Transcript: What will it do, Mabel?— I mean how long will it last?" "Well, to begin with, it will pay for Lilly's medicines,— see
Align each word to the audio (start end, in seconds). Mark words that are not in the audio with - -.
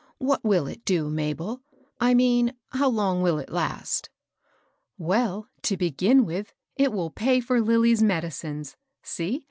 What 0.17 0.43
will 0.43 0.65
it 0.65 0.83
do, 0.83 1.11
Mabel?— 1.11 1.61
I 2.01 2.15
mean 2.15 2.53
how 2.71 2.89
long 2.89 3.21
will 3.21 3.37
it 3.37 3.51
last?" 3.51 4.09
"Well, 4.97 5.47
to 5.61 5.77
begin 5.77 6.25
with, 6.25 6.53
it 6.75 6.91
will 6.91 7.11
pay 7.11 7.39
for 7.39 7.61
Lilly's 7.61 8.01
medicines,— 8.01 8.75
see 9.03 9.39